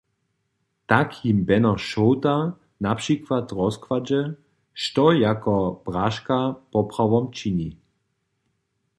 [0.91, 2.33] Tak jim Beno Šołta
[2.85, 4.21] na přikład rozkładźe,
[4.83, 6.39] što jako braška
[6.71, 7.69] poprawom čini.